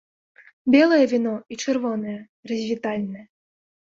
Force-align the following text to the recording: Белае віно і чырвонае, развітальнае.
Белае 0.75 1.03
віно 1.11 1.33
і 1.55 1.59
чырвонае, 1.65 2.17
развітальнае. 2.53 3.25